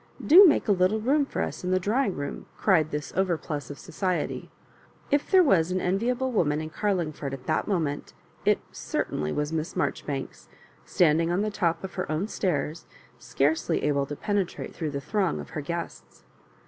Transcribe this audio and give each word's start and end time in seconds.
Do 0.25 0.47
make 0.47 0.67
a 0.67 0.71
little 0.71 0.99
room 0.99 1.27
for 1.27 1.43
us 1.43 1.63
in 1.63 1.69
the 1.69 1.79
drawing 1.79 2.15
room," 2.15 2.47
cried 2.57 2.89
this 2.89 3.11
overplus 3.15 3.69
of 3.69 3.77
society. 3.77 4.49
If 5.11 5.29
there 5.29 5.43
was 5.43 5.69
an 5.69 5.77
envi 5.77 6.09
able 6.09 6.31
woman 6.31 6.59
in 6.59 6.71
Carlingford 6.71 7.35
at 7.35 7.45
that 7.45 7.67
moment, 7.67 8.13
it 8.43 8.57
certainly 8.71 9.31
was 9.31 9.53
Miss 9.53 9.75
Marjoribanks, 9.75 10.47
standing 10.85 11.29
on 11.29 11.41
the 11.43 11.51
top 11.51 11.83
of 11.83 11.93
her 11.93 12.11
own 12.11 12.27
stairs, 12.27 12.87
scarcely 13.19 13.83
able 13.83 14.07
to 14.07 14.15
penetrate 14.15 14.73
through 14.73 14.89
the 14.89 15.01
throng 15.01 15.39
of 15.39 15.51
her 15.51 15.61
guests. 15.61 16.23